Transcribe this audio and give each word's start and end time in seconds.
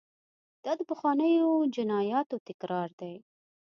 دا 0.63 0.71
د 0.79 0.81
پخوانیو 0.91 1.49
جنایاتو 1.75 2.37
تکرار 2.47 2.89
دی. 2.99 3.15